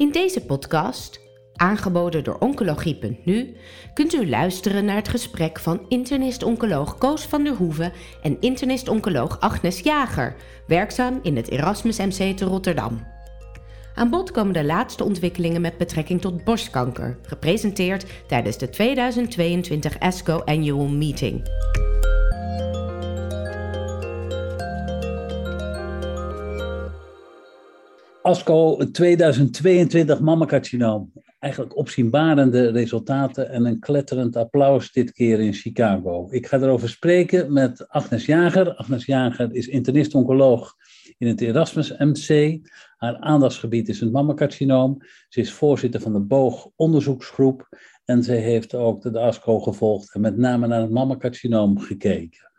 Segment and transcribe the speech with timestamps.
[0.00, 1.20] In deze podcast,
[1.54, 3.56] aangeboden door Oncologie.nu,
[3.94, 7.92] kunt u luisteren naar het gesprek van internist-oncoloog Koos van der Hoeven
[8.22, 10.36] en internist-oncoloog Agnes Jager,
[10.66, 13.06] werkzaam in het Erasmus MC te Rotterdam.
[13.94, 20.38] Aan bod komen de laatste ontwikkelingen met betrekking tot borstkanker, gepresenteerd tijdens de 2022 ASCO
[20.38, 21.42] Annual Meeting.
[28.30, 31.12] ASCO 2022 mammacarcinoom.
[31.38, 36.28] Eigenlijk opzienbarende resultaten en een kletterend applaus dit keer in Chicago.
[36.30, 38.74] Ik ga erover spreken met Agnes Jager.
[38.74, 40.74] Agnes Jager is internist-oncoloog
[41.18, 42.58] in het Erasmus MC.
[42.96, 44.96] Haar aandachtsgebied is het mammacarcinoom.
[45.28, 47.68] Ze is voorzitter van de Boog onderzoeksgroep
[48.04, 52.52] en ze heeft ook de ASCO gevolgd en met name naar het mammacarcinoom gekeken.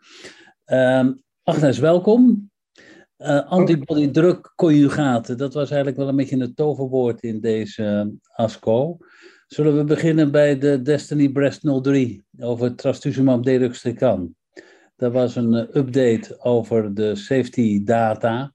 [0.66, 1.08] Uh,
[1.42, 2.51] Agnes, welkom.
[3.22, 8.96] Uh, antibody-drug-conjugaten, dat was eigenlijk wel een beetje het toverwoord in deze uh, ASCO.
[9.46, 14.34] Zullen we beginnen bij de Destiny Breast 03 over trastuzumab deruxtecan.
[14.96, 18.52] Dat was een uh, update over de safety data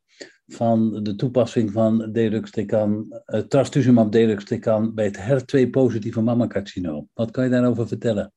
[0.47, 7.09] van de toepassing van deruxtecan, trastuzumab deruxtecan bij het HER2-positieve mammacarcinoom.
[7.13, 8.33] Wat kan je daarover vertellen?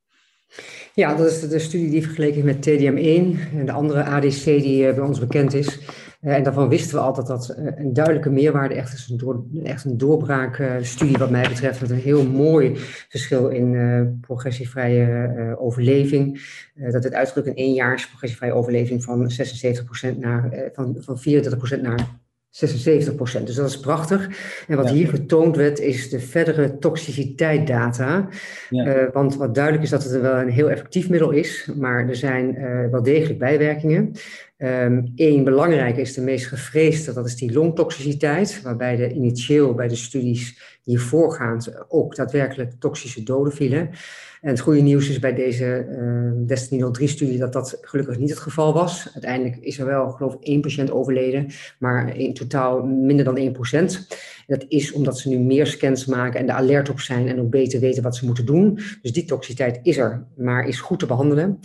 [0.94, 4.94] Ja, dat is de studie die vergeleken is met TDM1 en de andere ADC die
[4.94, 5.78] bij ons bekend is.
[6.22, 9.84] Uh, en daarvan wisten we altijd dat uh, een duidelijke meerwaarde echt is een, echt
[9.84, 12.76] een doorbraakstudie wat mij betreft met een heel mooi
[13.08, 16.42] verschil in uh, progressievrije overleving.
[16.74, 19.30] dat het uitdrukt in één jaar progressievrije overleving van
[20.14, 22.08] 76% naar, van, van 34% naar
[22.50, 23.46] 76 procent.
[23.46, 24.28] Dus dat is prachtig.
[24.68, 28.28] En wat hier getoond werd, is de verdere toxiciteitdata.
[28.70, 28.86] Ja.
[28.86, 32.16] Uh, want wat duidelijk is dat het wel een heel effectief middel is, maar er
[32.16, 34.12] zijn uh, wel degelijk bijwerkingen.
[34.56, 39.88] Eén um, belangrijke is de meest gevreesde, dat is die longtoxiciteit, waarbij de initieel bij
[39.88, 43.90] de studies hier voorgaand ook daadwerkelijk toxische doden vielen.
[44.40, 48.38] En het goede nieuws is bij deze uh, Destiny 03-studie dat dat gelukkig niet het
[48.38, 49.08] geval was.
[49.12, 51.46] Uiteindelijk is er wel, geloof ik, één patiënt overleden,
[51.78, 54.16] maar in totaal minder dan 1%.
[54.46, 57.50] Dat is omdat ze nu meer scans maken en er alert op zijn en ook
[57.50, 58.78] beter weten wat ze moeten doen.
[59.02, 61.58] Dus die toxiciteit is er, maar is goed te behandelen.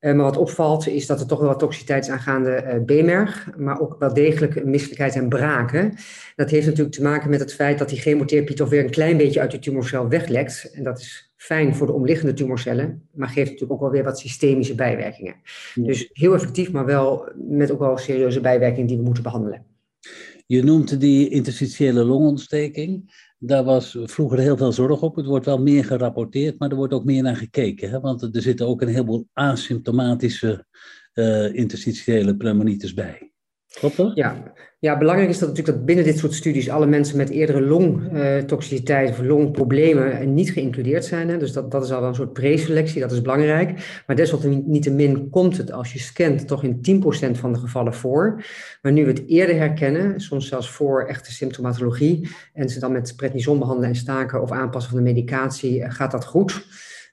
[0.00, 3.48] Uh, maar wat opvalt is dat er toch wel wat toxiciteit is aangaande uh, B-merg,
[3.56, 5.94] maar ook wel degelijk misselijkheid en braken.
[6.36, 9.16] Dat heeft natuurlijk te maken met het feit dat die chemotherapie toch weer een klein
[9.16, 10.70] beetje uit de tumorcel weglekt.
[10.74, 14.18] En dat is fijn voor de omliggende tumorcellen, maar geeft natuurlijk ook wel weer wat
[14.18, 15.34] systemische bijwerkingen.
[15.74, 15.82] Ja.
[15.82, 19.64] Dus heel effectief, maar wel met ook wel serieuze bijwerkingen die we moeten behandelen.
[20.46, 23.12] Je noemt die interstitiële longontsteking.
[23.38, 25.16] Daar was vroeger heel veel zorg op.
[25.16, 27.90] Het wordt wel meer gerapporteerd, maar er wordt ook meer naar gekeken.
[27.90, 28.00] Hè?
[28.00, 30.66] Want er zitten ook een heleboel asymptomatische
[31.14, 33.29] uh, interstitiële pneumonitis bij.
[33.74, 34.16] Klopt?
[34.16, 34.52] Ja.
[34.78, 39.10] ja, belangrijk is dat natuurlijk dat binnen dit soort studies alle mensen met eerdere longtoxiciteit
[39.10, 41.28] of longproblemen niet geïncludeerd zijn.
[41.28, 41.38] Hè.
[41.38, 44.02] Dus dat, dat is al wel een soort preselectie, dat is belangrijk.
[44.06, 48.44] Maar desalniettemin komt het als je scant toch in 10% van de gevallen voor.
[48.82, 53.14] Maar nu we het eerder herkennen, soms zelfs voor echte symptomatologie, en ze dan met
[53.16, 56.66] prednison behandelen en staken of aanpassen van de medicatie, uh, gaat dat goed.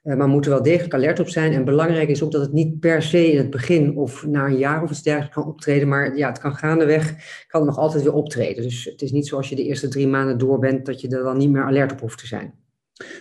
[0.07, 1.53] Uh, maar moeten wel degelijk alert op zijn.
[1.53, 4.57] En belangrijk is ook dat het niet per se in het begin of na een
[4.57, 5.88] jaar of iets dergelijks kan optreden.
[5.88, 7.16] Maar ja, het kan gaandeweg,
[7.47, 8.63] kan nog altijd weer optreden.
[8.63, 11.23] Dus het is niet zoals je de eerste drie maanden door bent, dat je er
[11.23, 12.53] dan niet meer alert op hoeft te zijn.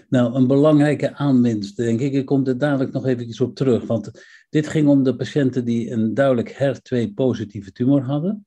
[0.09, 2.13] Nou, een belangrijke aanwinst, denk ik.
[2.13, 3.87] Ik kom er dadelijk nog even op terug.
[3.87, 4.11] Want
[4.51, 8.47] dit ging om de patiënten die een duidelijk HER2-positieve tumor hadden.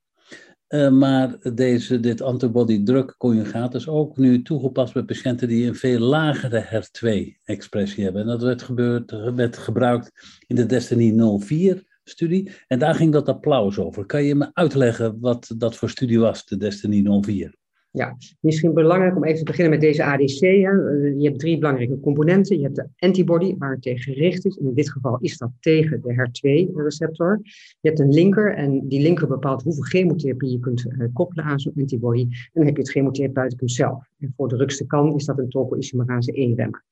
[0.69, 5.99] Uh, maar deze, dit antibody-drug conjugaat is ook nu toegepast bij patiënten die een veel
[5.99, 8.21] lagere HER2-expressie hebben.
[8.21, 10.11] En dat werd, gebeurd, werd gebruikt
[10.47, 12.51] in de Destiny 04-studie.
[12.67, 14.05] En daar ging dat applaus over.
[14.05, 17.55] Kan je me uitleggen wat dat voor studie was, de Destiny 04?
[17.91, 20.39] Ja, misschien belangrijk om even te beginnen met deze ADC.
[20.39, 20.71] Hè.
[21.17, 22.57] Je hebt drie belangrijke componenten.
[22.57, 24.55] Je hebt de antibody, waar het tegen gericht is.
[24.55, 27.39] In dit geval is dat tegen de HER2-receptor.
[27.79, 31.59] Je hebt een linker en die linker bepaalt hoeveel chemotherapie je kunt uh, koppelen aan
[31.59, 32.21] zo'n antibody.
[32.21, 34.09] En dan heb je het chemotherapeutikum zelf.
[34.19, 36.83] En voor de rugste kan is dat een topoisomerase 1-remmer.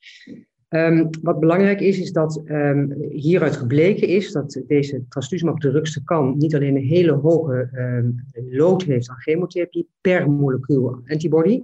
[0.70, 6.38] Um, wat belangrijk is, is dat um, hieruit gebleken is dat deze trastuzumab de kan
[6.38, 11.62] niet alleen een hele hoge um, load heeft aan chemotherapie per molecuul antibody.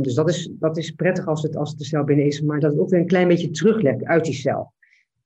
[0.00, 2.70] dus dat is, dat is prettig als het, als de cel binnen is, maar dat
[2.70, 4.72] het ook weer een klein beetje teruglekt uit die cel.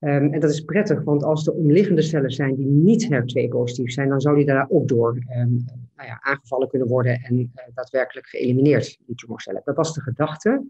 [0.00, 4.08] Um, en dat is prettig, want als er omliggende cellen zijn die niet HER2-positief zijn,
[4.08, 5.64] dan zou die daar ook door um,
[5.96, 9.62] nou ja, aangevallen kunnen worden en uh, daadwerkelijk geëlimineerd, die tumorcellen.
[9.64, 10.66] Dat was de gedachte.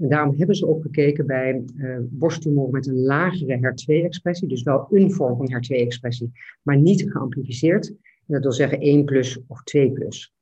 [0.00, 4.86] En daarom hebben ze ook gekeken bij uh, borsttumor met een lagere HER2-expressie, dus wel
[4.90, 6.32] een vorm van HER2-expressie,
[6.62, 7.88] maar niet geamplificeerd.
[7.88, 10.34] En dat wil zeggen 1 plus of 2 plus.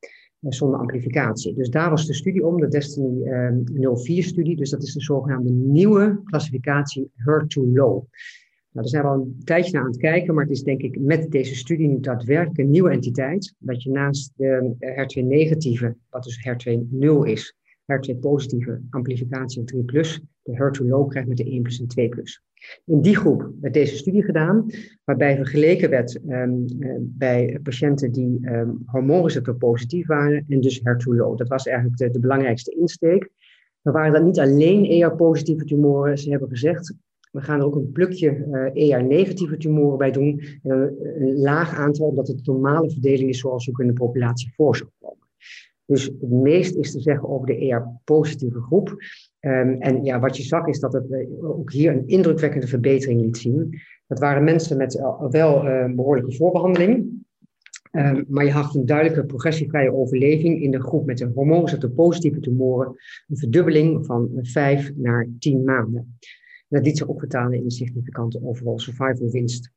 [0.52, 1.54] Zonder amplificatie.
[1.54, 3.22] Dus daar was de studie om, de Destiny
[3.78, 4.56] 04-studie.
[4.56, 8.04] Dus dat is de zogenaamde nieuwe klassificatie HER2-low.
[8.74, 10.80] Nou, daar zijn we al een tijdje naar aan het kijken, maar het is denk
[10.80, 13.54] ik met deze studie nu daadwerkelijk een nieuwe entiteit.
[13.58, 17.56] Dat je naast de HER2-negatieve, wat dus HER2-0 is,
[17.92, 22.42] HER2-positieve amplificatie 3 plus, de HER2-low krijgt met de 1 plus en 2 plus.
[22.84, 24.66] In die groep werd deze studie gedaan,
[25.04, 26.66] waarbij vergeleken werd um,
[27.00, 31.36] bij patiënten die um, hormoonreceptor positief waren en dus HER2-low.
[31.36, 33.30] Dat was eigenlijk de, de belangrijkste insteek.
[33.80, 36.18] We waren dat niet alleen ER-positieve tumoren.
[36.18, 36.94] Ze hebben gezegd,
[37.30, 38.28] we gaan er ook een plukje
[38.74, 40.42] ER-negatieve tumoren bij doen.
[40.62, 44.52] En een, laag aantal, omdat het de normale verdeling is zoals ook in de populatie
[44.54, 45.23] voor komen.
[45.86, 48.88] Dus het meest is te zeggen over de ER-positieve groep.
[49.40, 53.20] Um, en ja, wat je zag is dat het uh, ook hier een indrukwekkende verbetering
[53.20, 53.80] liet zien.
[54.06, 57.22] Dat waren mensen met uh, wel uh, behoorlijke voorbehandeling.
[57.92, 62.40] Um, maar je had een duidelijke progressievrije overleving in de groep met de hormoonreceptor positieve
[62.40, 62.96] tumoren.
[63.28, 66.18] Een verdubbeling van 5 naar 10 maanden.
[66.68, 69.70] Dat liet zich ook vertalen in een significante overall survival winst.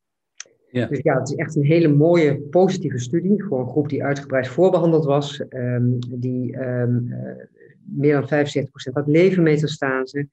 [0.71, 0.85] Ja.
[0.85, 4.47] Dus ja, het is echt een hele mooie positieve studie voor een groep die uitgebreid
[4.47, 7.45] voorbehandeld was, um, die um, uh,
[7.83, 10.27] meer dan 75% had levermetastase.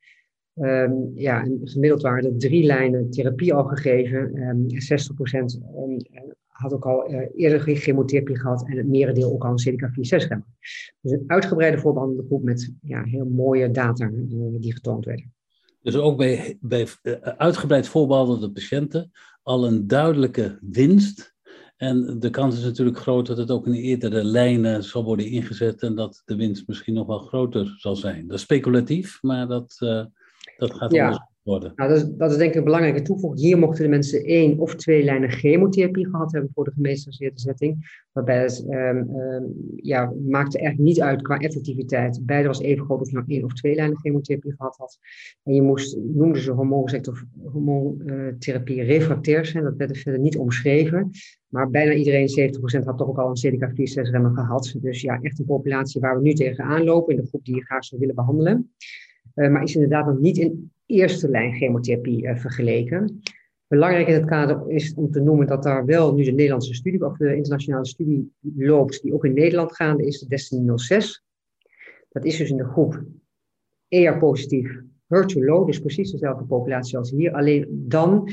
[0.55, 4.37] Um, ja, en gemiddeld waren er drie lijnen therapie al gegeven.
[4.37, 4.75] Um, 60%
[6.47, 10.47] had ook al uh, eerder chemotherapie gehad en het merendeel ook al een CDK4-6-remmer.
[11.01, 15.33] Dus een uitgebreide voorbehandelde groep met ja, heel mooie data uh, die getoond werden.
[15.83, 16.87] Dus ook bij, bij
[17.37, 19.11] uitgebreid voorbehandelde patiënten
[19.45, 21.35] al een duidelijke winst.
[21.77, 25.83] En de kans is natuurlijk groot dat het ook in eerdere lijnen zal worden ingezet
[25.83, 28.27] en dat de winst misschien nog wel groter zal zijn.
[28.27, 30.05] Dat is speculatief, maar dat, uh,
[30.57, 31.29] dat gaat ja.
[31.45, 33.43] Nou, dat, is, dat is denk ik een belangrijke toevoeging.
[33.43, 38.03] Hier mochten de mensen één of twee lijnen chemotherapie gehad hebben voor de gemeenschapsgebaseerde setting.
[38.13, 42.21] Waarbij het um, um, ja, maakte eigenlijk niet uit qua effectiviteit.
[42.23, 44.99] Beide was even groot of je nou één of twee lijnen chemotherapie gehad had.
[45.43, 49.65] En je moest, noemden ze hormoonsector hormoontherapie refractair zijn.
[49.65, 51.11] Dat werd er verder niet omschreven.
[51.49, 54.75] Maar bijna iedereen, 70% had toch ook al een CDK4-6-remmer gehad.
[54.81, 57.65] Dus ja, echt een populatie waar we nu tegenaan lopen in de groep die je
[57.65, 58.71] graag zou willen behandelen.
[59.35, 63.21] Uh, maar is inderdaad nog niet in eerste lijn chemotherapie uh, vergeleken.
[63.67, 67.05] Belangrijk in het kader is om te noemen dat daar wel nu de Nederlandse studie,
[67.05, 71.25] of de internationale studie loopt, die ook in Nederland gaande is, de Destiny 06.
[72.09, 73.05] Dat is dus in de groep
[73.89, 74.81] ER-positief,
[75.15, 77.33] HER2-low, dus precies dezelfde populatie als hier.
[77.33, 78.31] Alleen dan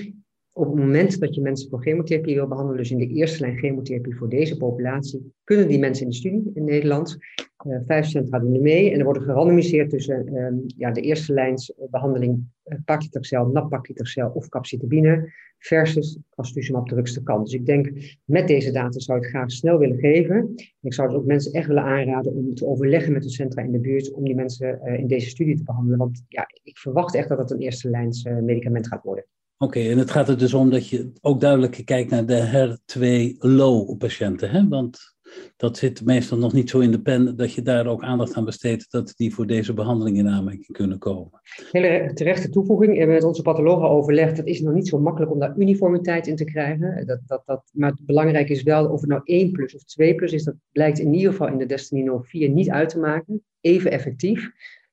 [0.61, 3.57] op het moment dat je mensen voor chemotherapie wil behandelen, dus in de eerste lijn
[3.57, 7.17] chemotherapie voor deze populatie, kunnen die mensen in de studie in Nederland,
[7.65, 11.73] uh, 5% hadden er mee en er worden gerandomiseerd tussen um, ja, de eerste lijns
[11.89, 17.45] behandeling uh, paclitaxel, nab-paclitaxel of capcitabine versus trastuzumab de drukste kant.
[17.45, 17.91] Dus ik denk,
[18.25, 20.53] met deze data zou ik graag snel willen geven.
[20.81, 23.71] Ik zou dus ook mensen echt willen aanraden om te overleggen met de centra in
[23.71, 25.99] de buurt om die mensen in deze studie te behandelen.
[25.99, 29.25] Want ja, ik verwacht echt dat het een eerste lijns medicament gaat worden.
[29.61, 33.97] Oké, en het gaat er dus om dat je ook duidelijk kijkt naar de HER2-low
[33.97, 34.49] patiënten.
[34.49, 34.67] Hè?
[34.67, 35.15] Want
[35.57, 38.45] dat zit meestal nog niet zo in de pen dat je daar ook aandacht aan
[38.45, 41.41] besteedt dat die voor deze behandeling in aanmerking kunnen komen.
[41.71, 42.91] Hele terechte toevoeging.
[42.91, 44.37] We hebben met onze pathologen overlegd.
[44.37, 47.05] Het is nog niet zo makkelijk om daar uniformiteit in te krijgen.
[47.05, 50.33] Dat, dat, dat, maar belangrijk is wel of het nou 1 plus of 2 plus
[50.33, 50.43] is.
[50.43, 53.43] Dat blijkt in ieder geval in de Destiny 04 niet uit te maken.
[53.61, 54.51] Even effectief.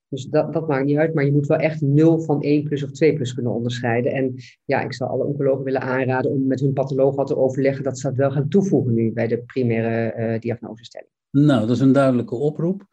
[0.08, 2.82] Dus dat, dat maakt niet uit, maar je moet wel echt 0 van 1 plus
[2.82, 4.12] of 2 plus kunnen onderscheiden.
[4.12, 4.34] En
[4.64, 7.98] ja, ik zou alle oncologen willen aanraden om met hun patholoog wat te overleggen dat
[7.98, 11.10] ze dat wel gaan toevoegen nu bij de primaire uh, diagnosestelling.
[11.30, 12.86] Nou, dat is een duidelijke oproep.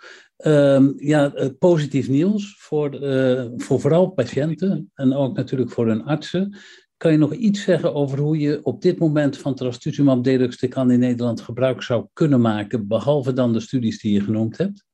[0.45, 6.03] Uh, ja, uh, positief nieuws voor, uh, voor vooral patiënten en ook natuurlijk voor hun
[6.03, 6.57] artsen.
[6.97, 10.99] Kan je nog iets zeggen over hoe je op dit moment van trastuzumab deruxtecan in
[10.99, 14.85] Nederland gebruik zou kunnen maken, behalve dan de studies die je genoemd hebt?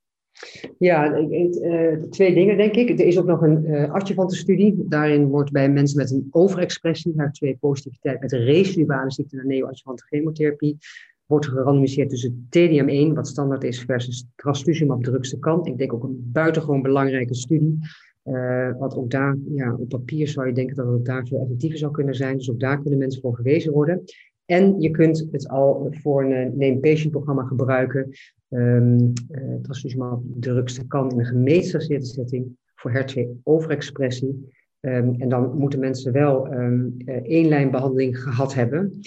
[0.77, 2.89] Ja, uh, twee dingen denk ik.
[2.89, 4.85] Er is ook nog een uh, adjuvante-studie.
[4.87, 10.77] Daarin wordt bij mensen met een overexpressie, HER2-positiviteit met een residuale ziekte naar neoadjuvante chemotherapie,
[11.25, 15.67] wordt gerandomiseerd tussen TDM1, wat standaard is, versus trastuzumab drugste kant.
[15.67, 17.77] Ik denk ook een buitengewoon belangrijke studie.
[18.23, 21.41] Uh, wat ook daar, ja, op papier zou je denken dat het ook daar veel
[21.41, 22.37] effectiever zou kunnen zijn.
[22.37, 24.03] Dus ook daar kunnen mensen voor gewezen worden.
[24.51, 28.09] En je kunt het al voor een name patient programma gebruiken.
[28.49, 34.53] Um, uh, trastuzumab drugste kan in een gemetastaseerde setting voor HER2-overexpressie.
[34.79, 38.99] Um, en dan moeten mensen wel um, één lijn behandeling gehad hebben.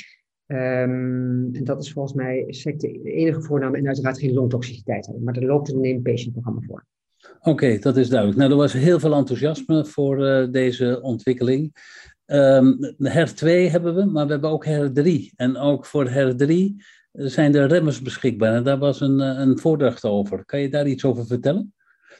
[0.46, 2.44] en dat is volgens mij
[2.76, 5.24] de enige voornaam en uiteraard geen longtoxiciteit hebben.
[5.24, 6.86] Maar er loopt een name patient programma voor.
[7.40, 8.38] Oké, dat is duidelijk.
[8.38, 11.72] Nou, er was heel veel enthousiasme voor uh, deze ontwikkeling.
[12.34, 15.34] Um, HER2 hebben we, maar we hebben ook HER3.
[15.36, 16.52] En ook voor HER3
[17.12, 18.54] zijn er remmers beschikbaar.
[18.54, 20.44] En daar was een, een voordracht over.
[20.44, 21.74] Kan je daar iets over vertellen?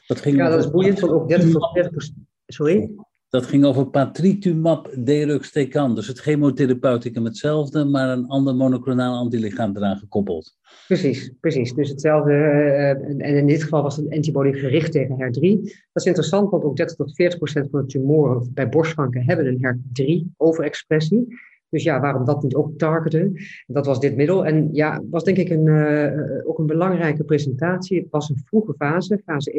[0.07, 2.09] Dat ging ja, dat is boeiend, ook 30 tot 40
[2.45, 2.95] Sorry?
[3.35, 5.95] Dat ging over patritumab deruxtecan.
[5.95, 10.57] Dus het chemotherapeuticum hetzelfde, maar een ander monoclonaal antilichaam eraan gekoppeld.
[10.87, 11.73] Precies, precies.
[11.73, 12.31] Dus hetzelfde.
[12.31, 15.61] Uh, en in dit geval was het antibody gericht tegen HER3.
[15.61, 19.45] Dat is interessant, want ook 30 tot 40 procent van de tumoren bij borstkanker hebben
[19.45, 21.27] een HER3-overexpressie.
[21.69, 23.33] Dus ja, waarom dat niet ook targeten?
[23.67, 24.45] Dat was dit middel.
[24.45, 27.99] En ja, was denk ik een, uh, ook een belangrijke presentatie.
[27.99, 29.51] Het was een vroege fase, fase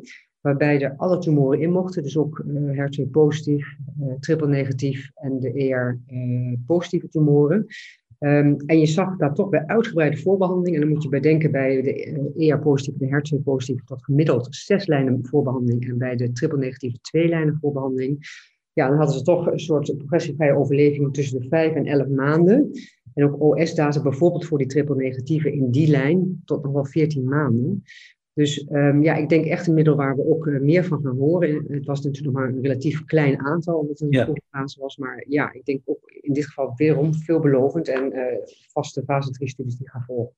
[0.00, 5.10] 1-2 waarbij er alle tumoren in mochten, dus ook uh, HER2 positief, uh, triple negatief
[5.14, 7.66] en de ER uh, positieve tumoren.
[8.18, 11.82] Um, en je zag daar toch bij uitgebreide voorbehandeling, en dan moet je bedenken bij
[11.82, 16.32] de ER positieve en de HER2 positieve tot gemiddeld zes lijnen voorbehandeling en bij de
[16.32, 18.18] triple negatieve twee lijnen voorbehandeling.
[18.72, 22.70] Ja, dan hadden ze toch een soort progressievrije overleving tussen de vijf en elf maanden.
[23.14, 27.24] En ook OS-data bijvoorbeeld voor die triple negatieve in die lijn tot nog wel 14
[27.24, 27.82] maanden.
[28.34, 31.16] Dus um, ja, ik denk echt een middel waar we ook uh, meer van gaan
[31.16, 31.64] horen.
[31.68, 34.32] Het was natuurlijk nog maar een relatief klein aantal, omdat het een ja.
[34.50, 34.96] fase was.
[34.96, 38.22] Maar ja, ik denk ook in dit geval weerom veelbelovend en uh,
[38.72, 40.34] vaste fase 3 studies die gaan volgen.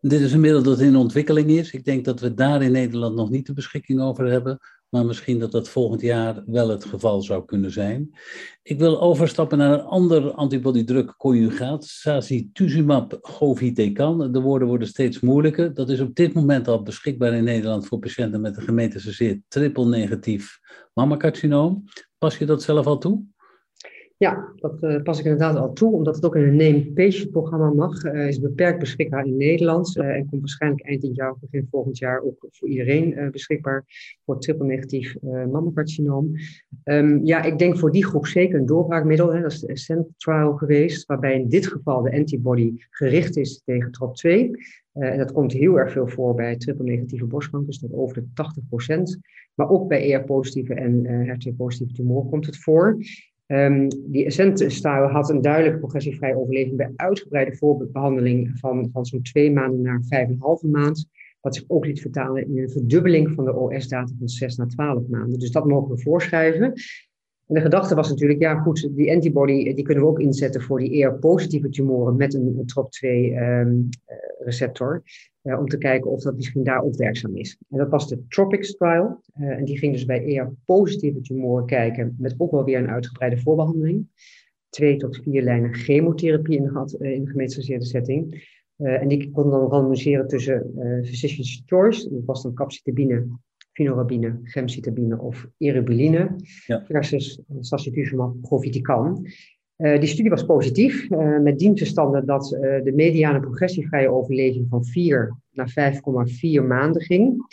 [0.00, 1.72] Dit is een middel dat in ontwikkeling is.
[1.72, 4.58] Ik denk dat we daar in Nederland nog niet de beschikking over hebben
[4.88, 8.14] maar misschien dat dat volgend jaar wel het geval zou kunnen zijn.
[8.62, 14.32] Ik wil overstappen naar een ander antibodydruk conjugaat, sacituzumab govitecan.
[14.32, 15.74] De woorden worden steeds moeilijker.
[15.74, 20.58] Dat is op dit moment al beschikbaar in Nederland voor patiënten met een gemetastaseerd triple-negatief
[20.94, 21.84] mammacarcinoom.
[22.18, 23.22] Pas je dat zelf al toe?
[24.18, 27.30] Ja, dat uh, pas ik inderdaad al toe, omdat het ook in een name patient
[27.30, 28.04] programma mag.
[28.04, 31.66] Uh, is beperkt beschikbaar in Nederland uh, en komt waarschijnlijk eind dit jaar of begin
[31.70, 33.84] volgend jaar ook voor iedereen beschikbaar
[34.24, 36.32] voor triple-negatief mammocarcinoom.
[36.84, 39.34] Um, ja, ik denk voor die groep zeker een doorbraakmiddel.
[39.34, 39.40] Hè.
[39.40, 43.90] Dat is de Ascent trial geweest, waarbij in dit geval de antibody gericht is tegen
[43.90, 44.50] TROP2.
[44.92, 48.24] en dat komt heel erg veel voor bij triple-negatieve borstkanker, tot over de
[49.16, 49.18] 80%.
[49.54, 52.96] Maar ook bij ER-positieve en HER2-positieve tumoren komt het voor.
[53.50, 59.52] Um, die Ascent-style had een duidelijke progressievrije overleving bij uitgebreide voorbehandeling van, van zo'n twee
[59.52, 61.08] maanden naar vijf en een halve maand.
[61.40, 65.08] Wat zich ook liet vertalen in een verdubbeling van de OS-data van zes naar twaalf
[65.08, 65.38] maanden.
[65.38, 66.72] Dus dat mogen we voorschrijven.
[67.48, 70.78] En de gedachte was natuurlijk, ja goed, die antibody die kunnen we ook inzetten voor
[70.78, 74.94] die eer positieve tumoren met een, TROP2-receptor.
[74.94, 75.02] Um,
[75.42, 77.58] uh, om te kijken of dat misschien daar ook werkzaam is.
[77.70, 79.22] En dat was de TROPICS trial.
[79.32, 83.38] En die ging dus bij eer positieve tumoren kijken, met ook wel weer een uitgebreide
[83.38, 84.06] voorbehandeling.
[84.68, 88.56] Twee tot vier lijnen chemotherapie in de, uh, in de gemetastaseerde setting.
[88.76, 90.72] en die kon dan randomiseren tussen
[91.04, 93.26] physician's choice, dat was dan capcitabine,
[93.78, 96.82] finorabine, gemcitabine of eribulline, ja.
[96.88, 99.26] versus sacituzumab govitecan.
[99.78, 104.84] Uh, die studie was positief, uh, met dienstverstanden dat uh, de mediane progressievrije overleving van
[104.84, 105.92] 4 naar
[106.62, 107.46] 5,4 maanden ging.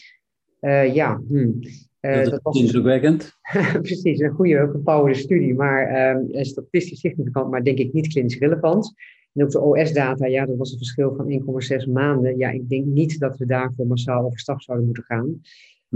[0.94, 1.60] ja, hmm.
[2.00, 3.38] dat, dat was indrukwekkend.
[3.82, 8.94] precies, een goede gepowerde studie, maar ehm, statistisch significant, maar denk ik niet klinisch relevant.
[9.34, 11.30] En ook de OS-data, ja, dat was een verschil van
[11.86, 12.38] 1,6 maanden.
[12.38, 15.42] Ja, ik denk niet dat we daarvoor massaal over stap zouden moeten gaan.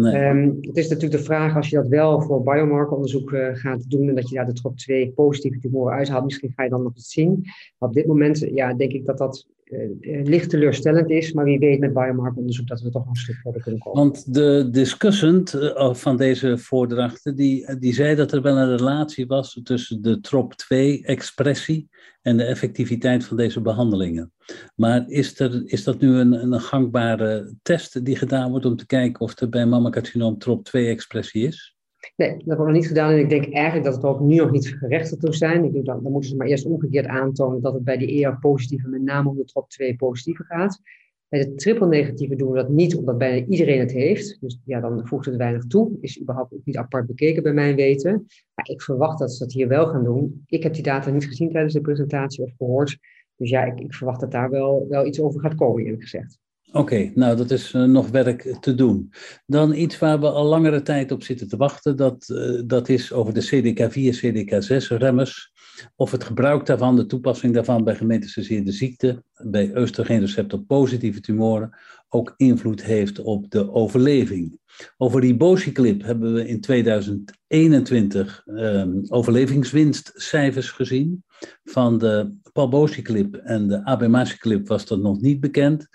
[0.05, 4.07] Um, het is natuurlijk de vraag als je dat wel voor biomarkeronderzoek uh, gaat doen
[4.09, 6.95] en dat je daar de top 2 positieve tumoren uithaalt, misschien ga je dan nog
[6.95, 7.43] iets zien.
[7.77, 11.79] Op dit moment ja, denk ik dat dat uh, licht teleurstellend is, maar wie weet
[11.79, 14.01] met biomarkeronderzoek dat we toch een stuk verder kunnen komen.
[14.01, 19.27] Want de discussant uh, van deze voordrachten, die, die zei dat er wel een relatie
[19.27, 21.89] was tussen de TROP2-expressie
[22.21, 24.31] en de effectiviteit van deze behandelingen.
[24.75, 28.85] Maar is, er, is dat nu een, een gangbare test die gedaan wordt om te
[28.85, 31.77] kijken of er bij mammacarcinoom TROP2-expressie is?
[32.15, 33.11] Nee, dat wordt nog niet gedaan.
[33.11, 35.75] En ik denk eigenlijk dat het ook nu nog niet gerechtigd toe zijn.
[35.75, 39.29] Ik dan, moeten ze maar eerst omgekeerd aantonen dat het bij die ER-positieve met name
[39.29, 40.81] om de TROP2-positieve gaat.
[41.27, 44.37] Bij de triple-negatieve doen we dat niet, omdat bijna iedereen het heeft.
[44.41, 45.97] Dus ja, dan voegt het weinig toe.
[46.01, 48.25] Is überhaupt ook niet apart bekeken bij mijn weten.
[48.53, 50.43] Maar ik verwacht dat ze dat hier wel gaan doen.
[50.45, 52.97] Ik heb die data niet gezien tijdens de presentatie of gehoord.
[53.35, 56.39] Dus ja, ik, ik verwacht dat daar wel, wel iets over gaat komen, eerlijk gezegd.
[56.71, 59.13] Oké, nou dat is uh, nog werk te doen.
[59.45, 63.13] Dan iets waar we al langere tijd op zitten te wachten, dat, uh, dat is
[63.13, 65.51] over de CDK4, CDK6 remmers.
[65.95, 71.77] Of het gebruik daarvan, de toepassing daarvan bij gemetastaseerde ziekte, bij oestrogeenreceptor positieve tumoren,
[72.09, 74.59] ook invloed heeft op de overleving.
[74.97, 81.23] Over ribociclip hebben we in 2021 um, overlevingswinstcijfers gezien.
[81.63, 85.87] Van de palbociclip en de abemaciclip was dat nog niet bekend.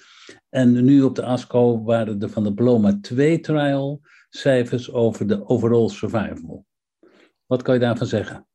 [0.54, 5.48] En nu op de ASCO waren er van de Paloma 2 trial cijfers over de
[5.48, 6.64] overall survival.
[7.46, 8.46] Wat kan je daarvan zeggen?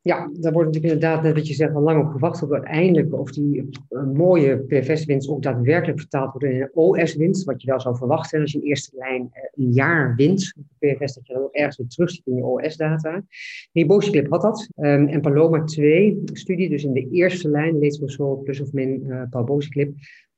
[0.00, 3.18] Ja, daar wordt natuurlijk inderdaad, net wat je zegt, al lang op gewacht op uiteindelijk
[3.18, 3.68] of die
[4.14, 8.52] mooie PFS-winst ook daadwerkelijk vertaald wordt in een OS-winst, wat je wel zou verwachten als
[8.52, 11.88] je in eerste lijn een jaar wint op PFS, dat je dan ook ergens weer
[11.88, 13.24] terug ziet in je OS-data.
[13.72, 14.68] Ribociclip had dat.
[14.76, 19.22] Um, en Paloma 2 studie, dus in de eerste lijn, leedselzol plus of min uh,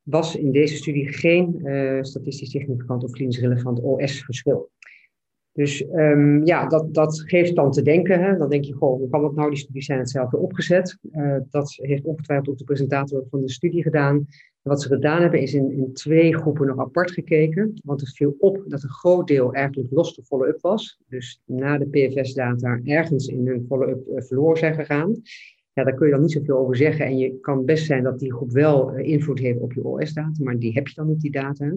[0.07, 4.71] was in deze studie geen uh, statistisch significant of klinisch relevant OS-verschil.
[5.53, 8.21] Dus um, ja, dat, dat geeft dan te denken.
[8.21, 8.37] Hè?
[8.37, 9.51] Dan denk je, goh, hoe kan dat nou?
[9.51, 10.99] Die studies zijn hetzelfde opgezet.
[11.13, 14.17] Uh, dat heeft ongetwijfeld ook de presentator van de studie gedaan.
[14.63, 17.81] En wat ze gedaan hebben, is in, in twee groepen nog apart gekeken.
[17.85, 20.99] Want het viel op dat een groot deel eigenlijk los de follow-up was.
[21.09, 25.23] Dus na de PFS-data ergens in hun follow-up uh, verloren zijn gegaan.
[25.77, 27.07] Ja, daar kun je dan niet zoveel over zeggen.
[27.07, 30.45] En je kan best zijn dat die groep wel uh, invloed heeft op je OS-data,
[30.45, 31.73] maar die heb je dan niet, die data.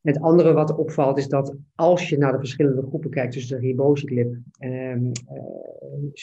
[0.00, 3.66] Het andere wat opvalt is dat als je naar de verschillende groepen kijkt, tussen de
[3.66, 5.12] riboziclip, ehm, uh,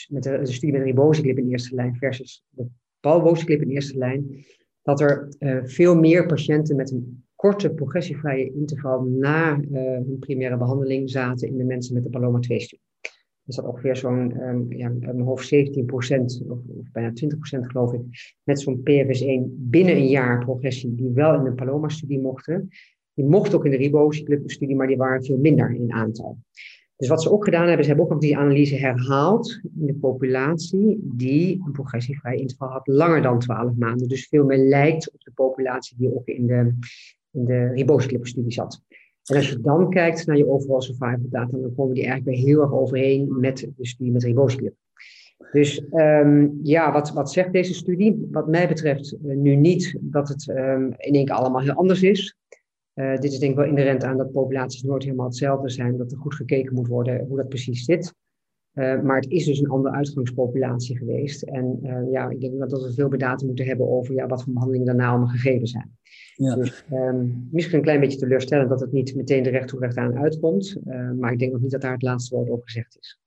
[0.08, 2.66] met de, studie met de riboziclip in eerste lijn versus de
[3.00, 4.44] palbociclip in eerste lijn,
[4.82, 10.56] dat er uh, veel meer patiënten met een korte progressievrije interval na uh, hun primaire
[10.56, 12.86] behandeling zaten in de mensen met de Paloma 2-studie.
[13.48, 14.92] Er zat ongeveer zo'n, um, ja,
[15.24, 18.00] hoofd 17 procent, of, of, bijna 20 procent geloof ik,
[18.42, 22.68] met zo'n PFS1 binnen een jaar progressie, die wel in de Paloma-studie mochten.
[23.14, 26.38] Die mochten ook in de ribociclip-studie, maar die waren veel minder in aantal.
[26.96, 29.94] Dus wat ze ook gedaan hebben, ze hebben ook nog die analyse herhaald in de
[29.94, 34.08] populatie die een progressievrij interval had langer dan 12 maanden.
[34.08, 36.74] Dus veel meer lijkt op de populatie die ook in de,
[37.30, 38.82] in de ribociclip-studie zat.
[39.28, 42.46] En als je dan kijkt naar je overall survival data, dan komen die eigenlijk weer
[42.46, 44.74] heel erg overeen met de studie met ribociclip.
[45.52, 48.28] Dus um, ja, wat, wat zegt deze studie?
[48.30, 52.02] Wat mij betreft uh, nu niet dat het um, in één keer allemaal heel anders
[52.02, 52.36] is.
[52.94, 56.12] Uh, dit is denk ik wel inherent aan dat populaties nooit helemaal hetzelfde zijn, dat
[56.12, 58.14] er goed gekeken moet worden hoe dat precies zit.
[58.78, 61.42] Uh, maar het is dus een andere uitgangspopulatie geweest.
[61.42, 64.42] En uh, ja, ik denk dat we veel meer data moeten hebben over ja, wat
[64.42, 65.96] voor behandelingen daarna allemaal gegeven zijn.
[66.34, 66.54] Ja.
[66.54, 69.96] Dus um, misschien een klein beetje teleurstellend dat het niet meteen de recht toe recht
[69.96, 70.76] aan uitkomt.
[71.18, 73.20] maar ik denk nog niet dat daar het laatste woord over gezegd is.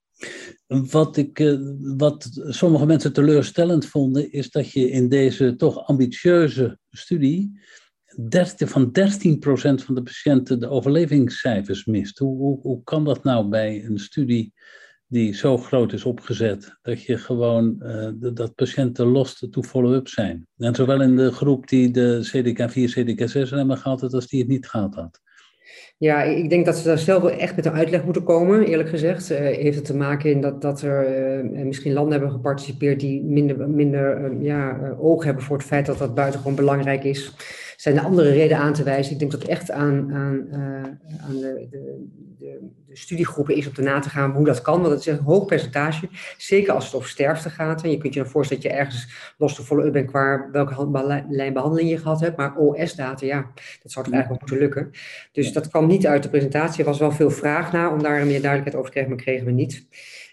[0.91, 7.60] Wat, ik, wat sommige mensen teleurstellend vonden, is dat je in deze toch ambitieuze studie
[8.30, 12.17] 13, van 13% van de patiënten de overlevingscijfers mist.
[12.17, 14.54] Hoe, hoe, hoe kan dat nou bij een studie
[15.12, 20.47] die zo groot is opgezet, dat je gewoon uh, dat patiënten lost to follow-up zijn?
[20.58, 24.67] En zowel in de groep die de CDK4, CDK6 hebben gehad, als die het niet
[24.67, 25.21] gehad had.
[25.97, 28.89] Ja, ik denk dat ze daar zelf wel echt met een uitleg moeten komen, eerlijk
[28.89, 29.32] gezegd.
[29.32, 33.24] Uh, heeft het te maken in dat, dat er uh, misschien landen hebben geparticipeerd die
[33.24, 37.34] minder, minder ja, oog hebben voor het feit dat dat buitengewoon belangrijk is
[37.82, 39.13] zijn er andere redenen aan te wijzen.
[39.13, 40.58] Ik denk dat echt aan, aan, uh,
[41.28, 44.82] aan de, de, de, de, studiegroepen is om te na te gaan hoe dat kan.
[44.82, 47.84] Want het is een hoog percentage, zeker als het over sterfte gaat.
[47.84, 51.24] En je kunt je dan voorstellen dat je ergens los te follow-up bent qua welke
[51.30, 52.38] lijn behandeling je gehad hebt.
[52.38, 54.89] Maar OS-data, ja, dat zou toch eigenlijk moeten lukken.
[55.32, 56.80] Dus dat kwam niet uit de presentatie.
[56.80, 59.46] Er was wel veel vraag naar om daar meer duidelijkheid over te krijgen, maar kregen
[59.46, 59.88] we niet.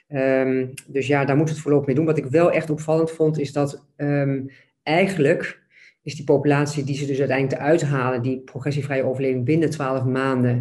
[0.08, 2.06] Um, dus ja, daar moeten we het voorlopig mee doen.
[2.06, 4.50] Wat ik wel echt opvallend vond, is dat um,
[4.82, 5.66] eigenlijk
[6.08, 10.56] is die populatie die ze dus uiteindelijk uithalen, die progressievrije overleving binnen 12 maanden.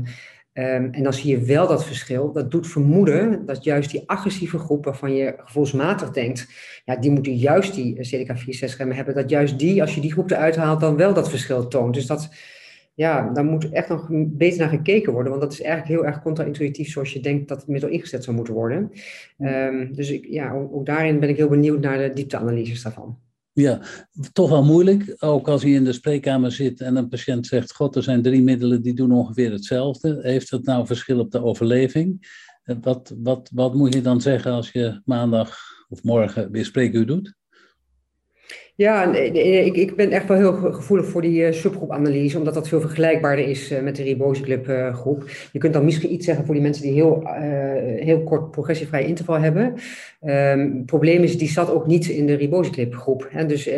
[0.53, 2.31] Um, en dan zie je wel dat verschil.
[2.31, 6.47] Dat doet vermoeden dat juist die agressieve groep waarvan je gevoelsmatig denkt,
[6.85, 10.31] ja, die moeten juist die CDK4-6 remmen hebben, dat juist die, als je die groep
[10.31, 11.93] eruit haalt, dan wel dat verschil toont.
[11.93, 12.29] Dus dat,
[12.93, 16.21] ja, daar moet echt nog beter naar gekeken worden, want dat is eigenlijk heel erg
[16.21, 18.91] contra-intuïtief zoals je denkt dat het middel ingezet zou moeten worden.
[19.39, 23.17] Um, dus ik, ja, ook, ook daarin ben ik heel benieuwd naar de diepteanalyses daarvan.
[23.59, 23.81] Ja,
[24.33, 25.15] toch wel moeilijk.
[25.19, 28.41] Ook als je in de spreekkamer zit en een patiënt zegt: God, er zijn drie
[28.41, 30.19] middelen die doen ongeveer hetzelfde.
[30.21, 32.27] Heeft dat nou verschil op de overleving?
[32.81, 35.57] Wat, wat, wat moet je dan zeggen als je maandag
[35.89, 37.35] of morgen weer spreekuur doet?
[38.77, 42.81] Ja, ik, ik ben echt wel heel gevoelig voor die uh, subgroepanalyse, omdat dat veel
[42.81, 45.29] vergelijkbaarder is uh, met de Ribosiclip uh, groep.
[45.51, 47.23] Je kunt dan misschien iets zeggen voor die mensen die heel,
[47.99, 49.73] heel kort progressievrij interval hebben.
[50.21, 53.27] Um, het probleem is, die zat ook niet in de Ribosiclip groep.
[53.31, 53.45] Hè?
[53.45, 53.69] Dus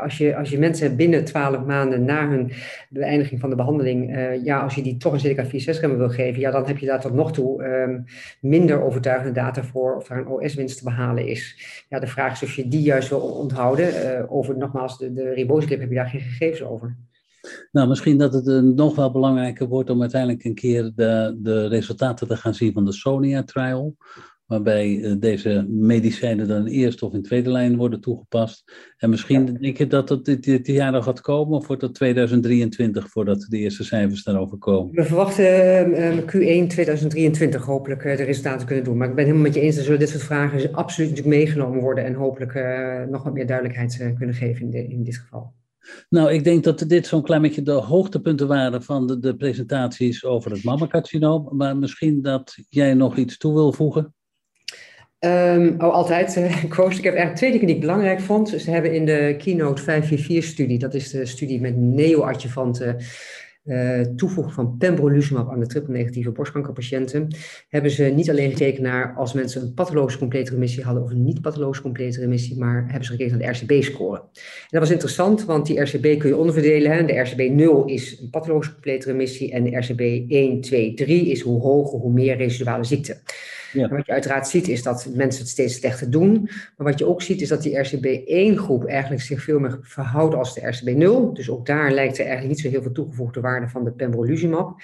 [0.00, 2.52] als, je, als je mensen binnen 12 maanden na hun
[2.88, 6.66] beëindiging van de behandeling, ja, als je die toch een CDK4-6-remmer wil geven, ja, dan
[6.66, 8.04] heb je daar tot nog toe um,
[8.40, 11.56] minder overtuigende data voor of daar een OS-winst te behalen is.
[11.88, 14.11] Ja, de vraag is of je die juist wil onthouden.
[14.12, 16.96] Uh, over nogmaals de, de heb je daar geen gegevens over.
[17.72, 21.66] Nou, misschien dat het uh, nog wel belangrijker wordt om uiteindelijk een keer de, de
[21.66, 23.96] resultaten te gaan zien van de Sonia trial.
[24.52, 28.72] Waarbij eh, deze medicijnen dan in eerste of in tweede lijn worden toegepast.
[28.96, 29.52] En misschien ja.
[29.52, 33.46] denk je dat het dit, dit, jaar nog gaat komen, of wordt dat 2023 voordat
[33.48, 34.94] de eerste cijfers daarover komen?
[34.94, 38.96] We verwachten Q1 2023 hopelijk de resultaten kunnen doen.
[38.96, 41.80] Maar ik ben helemaal met je eens, dat zullen dit soort vragen absoluut natuurlijk meegenomen
[41.80, 42.54] worden en hopelijk
[43.10, 45.52] nog wat meer duidelijkheid kunnen geven in, de, in dit geval.
[46.08, 50.24] Nou, ik denk dat dit zo'n klein beetje de hoogtepunten waren van de, de presentaties
[50.24, 51.48] over het mammacarcinoom.
[51.56, 54.14] Maar misschien dat jij nog iets toe wil voegen?
[55.24, 56.36] Um, oh, altijd.
[56.36, 58.48] Ik heb eigenlijk twee dingen die ik belangrijk vond.
[58.48, 62.96] Ze hebben in de Keynote 544-studie, dat is de studie met neoadjuvanten
[63.64, 67.36] uh, toevoegen van pembrolizumab aan de triple-negatieve borstkankerpatiënten,
[67.68, 71.24] hebben ze niet alleen gekeken naar als mensen een pathologische complete remissie hadden of een
[71.24, 74.18] niet-pathologische complete remissie, maar hebben ze gekeken naar de RCB-score.
[74.18, 76.92] En dat was interessant, want die RCB kun je onderverdelen.
[76.92, 77.04] Hè.
[77.04, 81.40] De RCB 0 is een pathologische complete remissie en de RCB 1, 2, 3 is
[81.40, 83.20] hoe hoger, hoe meer residuale ziekte.
[83.72, 86.32] Wat je uiteraard ziet is dat mensen het steeds slechter doen.
[86.76, 90.54] Maar wat je ook ziet is dat die RCB1-groep eigenlijk zich veel meer verhoudt als
[90.54, 91.32] de RCB0.
[91.32, 94.80] Dus ook daar lijkt er eigenlijk niet zo heel veel toegevoegde waarde van de pembrolizumab.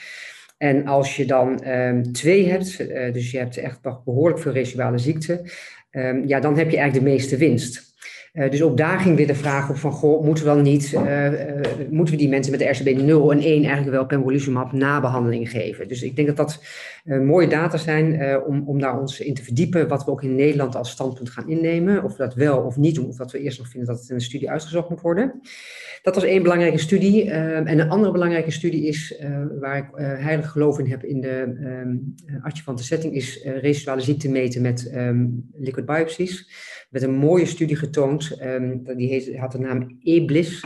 [0.59, 4.99] En als je dan um, twee hebt, uh, dus je hebt echt behoorlijk veel residuale
[4.99, 5.43] ziekte,
[5.91, 7.87] um, ja, dan heb je eigenlijk de meeste winst.
[8.33, 10.93] Uh, dus ook daar ging weer de vraag op van, goh, moeten we dan niet,
[10.93, 11.29] uh,
[11.91, 15.89] moeten we die mensen met de RCB 0 en 1 eigenlijk wel pembrolizumab nabehandeling geven?
[15.89, 16.63] Dus ik denk dat dat
[17.09, 20.77] mooie data zijn om, om daar ons in te verdiepen, wat we ook in Nederland
[20.77, 22.05] als standpunt gaan innemen.
[22.05, 24.09] Of we dat wel of niet doen, of dat we eerst nog vinden dat het
[24.09, 25.41] in een studie uitgezocht moet worden.
[26.03, 27.31] Dat was één belangrijke studie.
[27.31, 29.23] en een andere belangrijke studie is,
[29.61, 29.87] waar ik
[30.21, 31.41] heilig geloof in heb in de
[31.83, 36.49] um, adjuvante setting, is residuale ziekte meten met um, liquid biopsies
[36.91, 38.39] met een mooie studie getoond.
[38.43, 40.65] Um, die heet, had de naam EBLIS.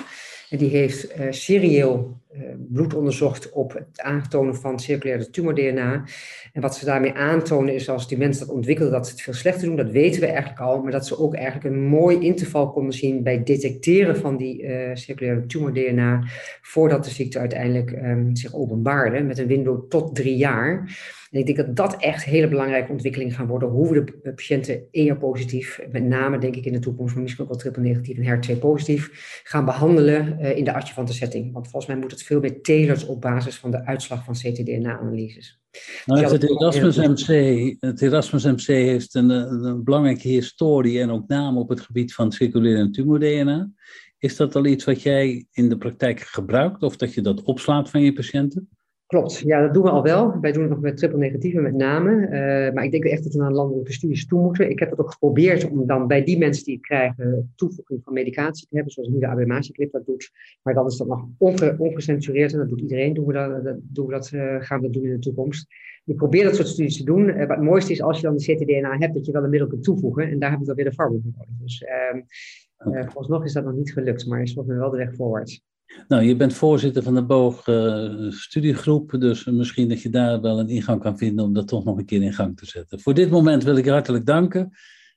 [0.59, 6.05] Die heeft uh, serieel uh, bloed onderzocht op het aantonen van circulaire tumor-DNA.
[6.53, 9.33] En wat ze daarmee aantonen is als die mensen dat ontwikkelen, dat ze het veel
[9.33, 9.77] slechter doen.
[9.77, 10.83] Dat weten we eigenlijk al.
[10.83, 14.91] Maar dat ze ook eigenlijk een mooi interval konden zien bij detecteren van die uh,
[14.95, 16.25] circulaire tumor-DNA.
[16.62, 19.23] Voordat de ziekte uiteindelijk um, zich openbaarde.
[19.23, 20.91] Met een window tot drie jaar.
[21.33, 23.68] En ik denk dat dat echt hele belangrijke ontwikkelingen gaan worden.
[23.68, 27.51] Hoe we de patiënten ER-positief, met name denk ik in de toekomst, maar misschien ook
[27.51, 31.53] wel triple-negatief en HER2-positief, gaan behandelen uh, in de adjuvante setting.
[31.53, 35.61] Want volgens mij moet het veel meer tailored op basis van de uitslag van ctDNA-analyses.
[36.07, 41.29] Nou, dus het, Erasmus MC, het Erasmus MC heeft een, een, belangrijke historie en ook
[41.29, 43.71] naam op het gebied van circulaire tumor-DNA.
[44.18, 47.90] Is dat al iets wat jij in de praktijk gebruikt of dat je dat opslaat
[47.90, 48.68] van je patiënten?
[49.12, 50.40] Klopt, ja, dat doen we al wel.
[50.40, 52.11] Wij doen het nog met triple negatieve met name.
[52.11, 54.70] Uh, maar ik denk echt dat we naar landelijke studies toe moeten.
[54.70, 58.12] Ik heb het ook geprobeerd om dan bij die mensen die het krijgen toevoeging van
[58.12, 60.31] medicatie te hebben, zoals nu de abemaciclip dat doet.
[60.62, 63.14] Maar dan is dat nog onge ongecensureerd en dat doet iedereen.
[63.14, 65.66] Doen we dat, dat, doen we dat uh, gaan we dat doen in de toekomst.
[66.05, 67.29] Ik probeer dat soort studies te doen.
[67.29, 69.51] Uh, maar het mooiste is als je dan de ctDNA hebt, dat je wel een
[69.51, 70.22] middel kunt toevoegen.
[70.31, 71.55] En daar hebben we dan weer de farm voor nodig.
[71.61, 75.14] Dus ehm, vooralsnog is dat nog niet gelukt, maar is volgens mij wel de weg
[75.14, 75.62] voorwaarts.
[76.09, 80.59] Nou, je bent voorzitter van de Boog uh, studiegroep, dus misschien dat je daar wel
[80.59, 83.01] een ingang kan vinden om dat toch nog een keer in gang te zetten.
[83.01, 84.71] Voor dit moment wil ik je hartelijk danken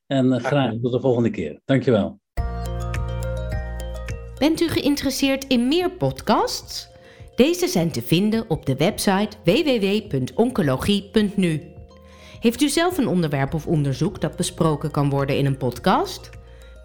[0.07, 1.61] en uh, graag tot de volgende keer.
[1.65, 2.19] Dankjewel.
[4.39, 6.93] Bent u geïnteresseerd in meer podcasts?
[7.35, 11.61] Deze zijn te vinden op de website www.oncologie.nu.
[12.39, 16.29] Heeft u zelf een onderwerp of onderzoek dat besproken kan worden in een podcast?